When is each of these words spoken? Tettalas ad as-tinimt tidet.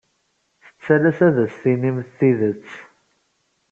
Tettalas 0.67 1.19
ad 1.27 1.37
as-tinimt 1.43 2.07
tidet. 2.17 2.69